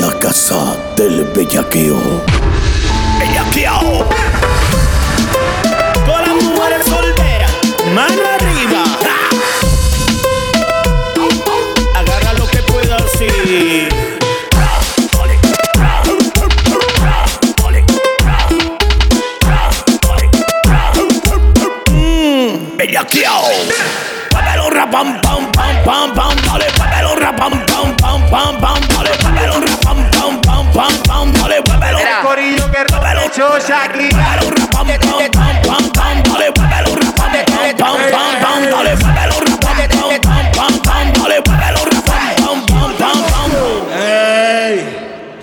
[0.00, 1.98] La casa del bellaqueo.
[3.18, 4.06] Bellaqueado.
[6.06, 7.50] Con las mujeres solteras,
[7.94, 8.22] mano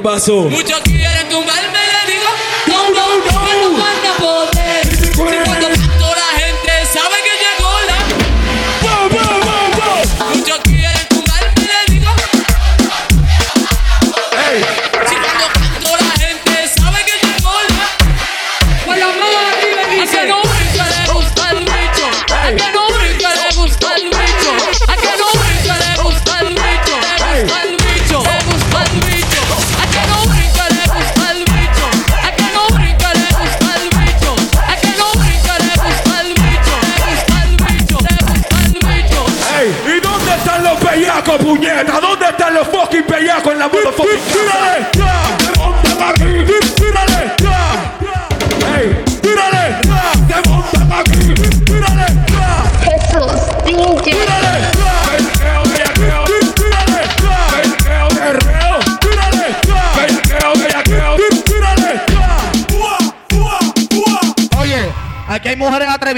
[0.00, 0.48] ¿Qué pasó?
[0.48, 0.99] Quieren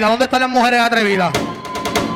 [0.00, 1.32] ¿Dónde están las mujeres atrevidas?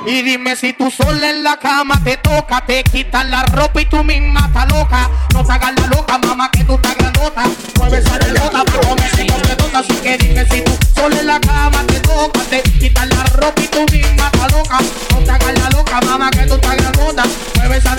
[0.06, 3.86] Y dime si tú sola en la cama te toca, te quitas la ropa y
[3.86, 5.08] tú misma estás loca.
[5.32, 7.44] No te hagas la loca, mamá, que tú estás grandota.
[7.78, 9.78] Mueve esa relota para comerse completota.
[9.78, 13.62] Así que dime si tú sola en la cama te toca, te quitas la ropa
[13.62, 14.78] y tú misma estás loca.
[15.12, 17.22] No te hagas la loca, mamá, que tú estás grandota.
[17.56, 17.96] Mueve esa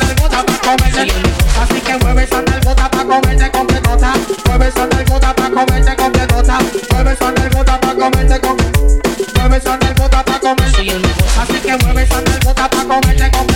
[12.91, 13.50] nalgota pa' comerse completota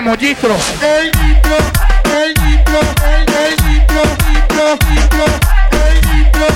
[0.00, 0.54] Ahora, ¿qué queremos, Gistro?
[0.54, 1.56] El Gistro,
[2.04, 2.80] el Gistro,
[3.10, 5.26] el Gistro, Gistro, Gistro,
[5.72, 6.46] el Gistro,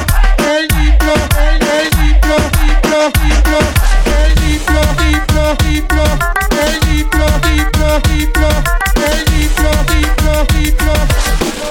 [0.49, 3.59] el Gistro, el Gistro, Gistro, Gistro,
[4.17, 6.05] el Gistro, Gistro, Gistro,
[6.63, 8.49] el Gistro, Gistro, Gistro,
[9.05, 10.93] el Gistro, Gistro, Gistro.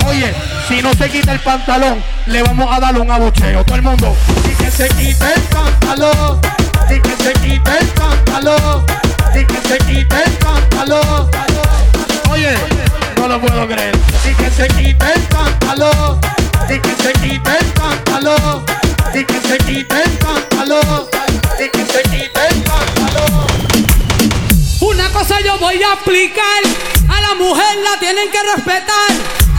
[0.07, 0.29] Oye,
[0.67, 3.63] si no se quita el pantalón, le vamos a dar un abucheo.
[3.63, 4.15] Todo el mundo.
[4.45, 6.39] Y que se quite el pantalón.
[6.89, 8.85] Y que se quite el pantalón.
[9.33, 11.52] Y que se quite el pantalón.
[12.33, 12.55] Oye,
[13.17, 13.95] no lo puedo creer.
[14.25, 15.21] Y que se quite el.
[16.67, 17.65] Y que se quite el.
[19.13, 20.11] Y que se quite el.
[21.59, 22.63] Y que se quite el.
[24.81, 26.63] Una cosa yo voy a explicar,
[27.07, 29.11] a la mujer la tienen que respetar,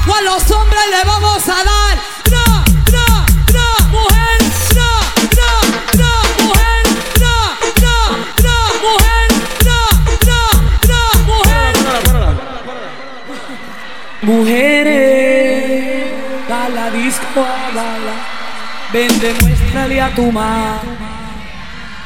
[0.08, 2.13] o a los hombres le vamos a dar.
[14.24, 16.06] Mujeres,
[16.50, 18.16] a la disco a bala,
[18.92, 20.80] ven demuéstrale a tu mamá.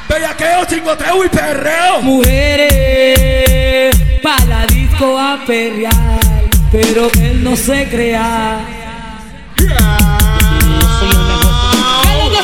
[0.09, 2.03] Bellaqueo, chingoteo y perreo.
[2.03, 6.19] Mujeres, pa' la disco a perrear,
[6.73, 8.59] pero que él no se crea.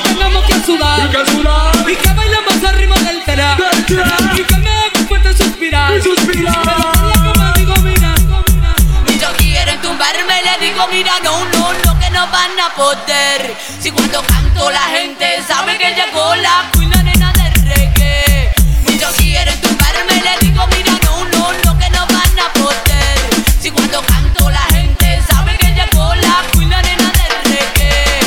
[0.04, 1.90] Tengamos que sudar Y que sudar.
[1.90, 2.24] y que
[12.84, 13.56] poder.
[13.81, 18.52] Si cuando canto la gente sabe que llegó la queen, la nena de reggae.
[18.86, 23.19] Muchos quieren tumbarme, le digo, mira, no, no, no, que no van a poder.
[23.60, 28.20] Si cuando canto la gente sabe que llegó la queen, la nena de reggae.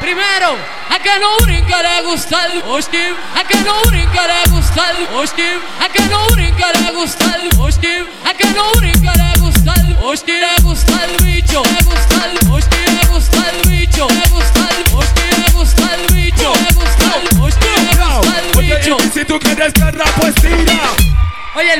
[0.00, 0.56] Primero,
[0.88, 5.16] a que no brinque le gusta el hostil, a que no brinque le gusta el
[5.16, 9.74] hostil, a que no brinque le gusta el hostil, a que no brinque le gusta
[9.74, 12.49] el Oski le gusta el bicho, le gusta el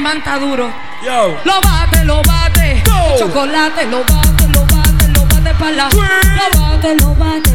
[0.00, 0.72] el man está duro.
[1.04, 1.38] Yo.
[1.44, 2.82] Lo bate, lo bate.
[2.86, 3.18] Go.
[3.18, 5.88] Chocolate, lo bate, lo bate, lo bate para la.
[5.90, 7.50] Lo bate, lo bate.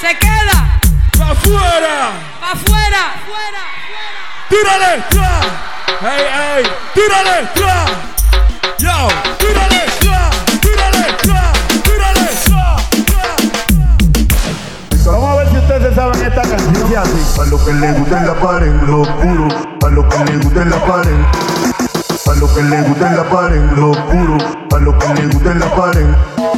[0.00, 0.78] Se queda
[1.18, 2.12] pa' afuera.
[2.40, 3.02] pa' afuera.
[4.50, 5.40] Tírale, tra.
[6.02, 7.86] Hey, hey, tírale, tra.
[8.78, 9.73] Yo, tírale,
[16.34, 16.74] esta canción.
[16.74, 17.40] Dice así.
[17.40, 19.48] A lo que le gusta en la pared, lo oscuro.
[19.84, 21.16] A lo que le gusta en la pared.
[22.26, 24.38] A lo que le gusta en la pared, lo oscuro.
[24.74, 26.06] A lo que le gusta en la pared.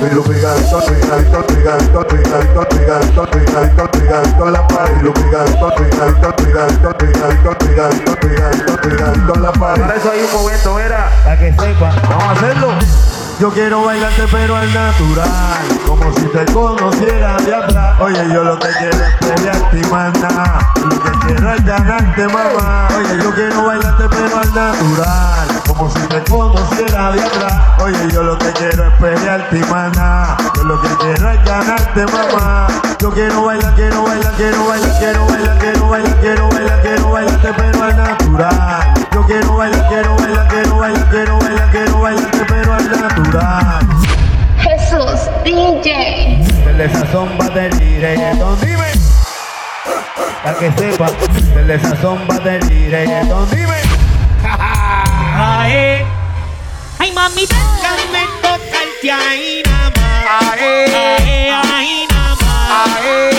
[0.00, 5.02] Pero pegadito, pegadito, pegadito, pegadito, pegadito, pegadito, pegadito a la pared.
[5.02, 9.82] Lo pegadito, pegadito, pegadito, pegadito, pegadito, pegadito, pegadito a la pared.
[9.82, 11.94] Para eso hay un momento, era, para que sepa.
[12.08, 12.68] Vamos a hacerlo.
[13.38, 18.00] Yo quiero bailarte pero al natural Como si te conociera de atrás.
[18.00, 19.82] Oye, yo lo que quiero es pelearte y
[20.82, 22.88] Lo que quiero es ganarte, mamá.
[22.96, 27.62] Oye, yo quiero bailarte pero al natural Como si te conociera de atrás.
[27.82, 29.64] Oye, yo lo que quiero es pelearte y
[30.54, 32.68] Yo lo que quiero es ganarte, mamá.
[32.98, 37.05] Yo quiero bailar, quiero bailar, quiero bailar, quiero bailar, quiero bailar, quiero bailar, quiero
[47.16, 48.92] Del sazón batería y reggaetón, dime.
[50.44, 51.10] Para que sepa,
[51.54, 53.80] del sazón batería y reggaetón, dime.
[54.44, 56.04] Ay,
[56.98, 60.26] ay mami, déjame tocarte ahí nada más.
[60.60, 63.35] Ay, ay, nada más.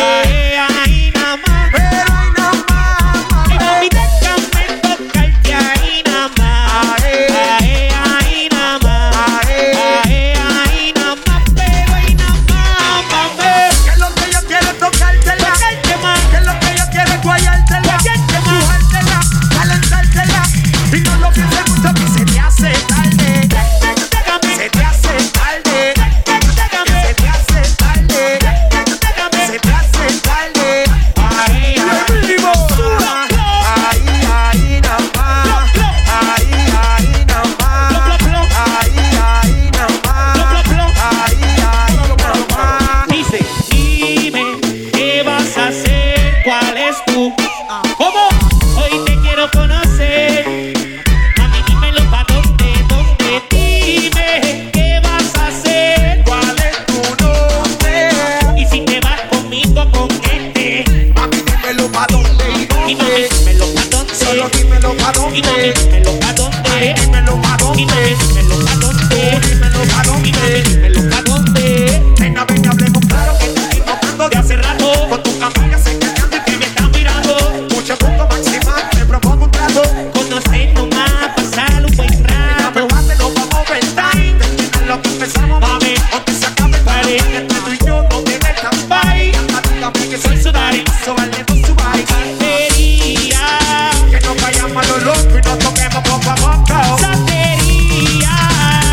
[95.58, 96.98] Nos toquemos poco a poco.
[97.00, 98.30] Santería.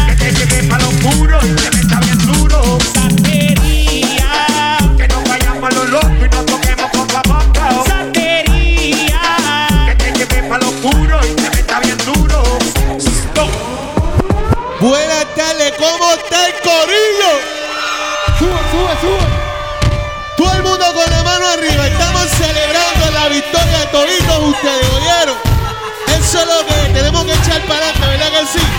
[0.08, 2.78] Que te lleve pa' lo oscuro y te meta bien duro.
[2.92, 4.78] Santería.
[4.96, 7.84] Que no vayamos a lo loco y nos toquemos poco a poco.
[7.86, 9.60] Santería.
[9.86, 12.42] Que te lleve pa' lo oscuro y te meta bien duro.
[14.80, 17.32] Buenas tardes, ¿cómo está el corillo?
[18.38, 19.26] Sube, sube, sube.
[20.36, 21.86] Todo el mundo con la mano arriba.
[21.86, 25.03] Estamos celebrando la victoria de toditos ustedes,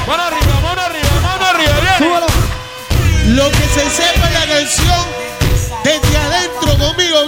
[0.08, 1.74] Mano arriba, mano arriba, mano arriba.
[2.00, 3.36] Viene.
[3.36, 5.06] Lo que se sepa en la canción,
[5.84, 7.26] desde adentro conmigo,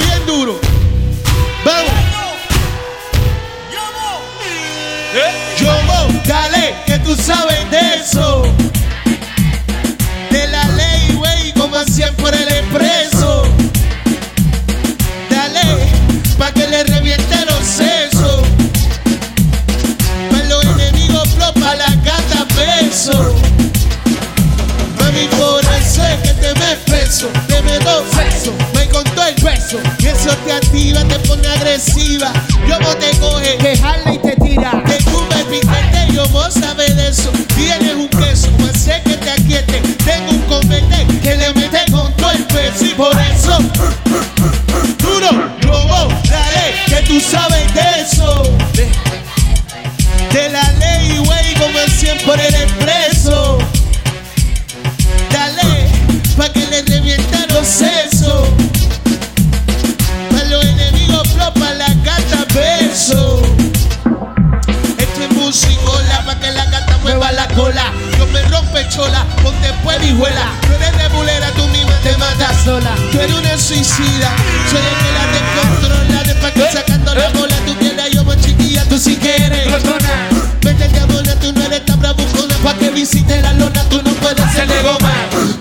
[82.98, 85.12] visite la lona, tú no puedes ser de goma.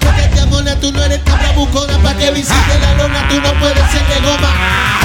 [0.01, 3.91] Vete diamona, tú no eres tan bravucona Pa' que visite la lona, tú no puedes
[3.91, 4.96] ser de goma